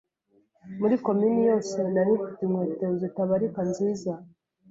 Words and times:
muri 0.79 0.95
komini 1.05 1.39
yose, 1.49 1.77
nari 1.93 2.11
mfite 2.19 2.39
inkweto 2.45 2.85
zitabarika 2.99 3.59
nziza, 3.69 4.11